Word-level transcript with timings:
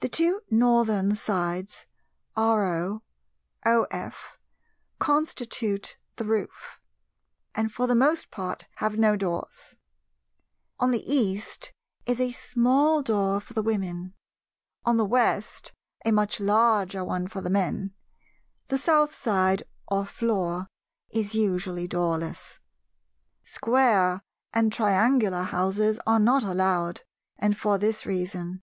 The 0.00 0.08
two 0.08 0.40
Northern 0.50 1.14
sides 1.14 1.86
RO, 2.36 3.02
OF, 3.64 4.36
constitute 4.98 5.96
the 6.16 6.24
roof, 6.24 6.80
and 7.54 7.70
for 7.72 7.86
the 7.86 7.94
most 7.94 8.32
part 8.32 8.66
have 8.78 8.98
no 8.98 9.14
doors; 9.14 9.76
on 10.80 10.90
the 10.90 11.04
East 11.08 11.72
is 12.04 12.20
a 12.20 12.32
small 12.32 13.00
door 13.00 13.38
for 13.40 13.54
the 13.54 13.62
Women; 13.62 14.14
on 14.84 14.96
the 14.96 15.04
West 15.04 15.72
a 16.04 16.10
much 16.10 16.40
larger 16.40 17.04
one 17.04 17.28
for 17.28 17.40
the 17.40 17.48
Men; 17.48 17.94
the 18.66 18.76
South 18.78 19.14
side 19.16 19.62
or 19.86 20.04
floor 20.04 20.66
is 21.10 21.36
usually 21.36 21.86
doorless. 21.86 22.58
Square 23.44 24.20
and 24.52 24.72
triangular 24.72 25.44
houses 25.44 26.00
are 26.08 26.18
not 26.18 26.42
allowed, 26.42 27.02
and 27.38 27.56
for 27.56 27.78
this 27.78 28.04
reason. 28.04 28.60